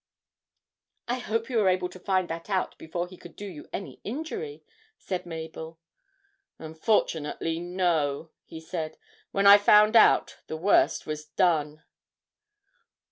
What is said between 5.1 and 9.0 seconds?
Mabel. 'Unfortunately, no,' he said.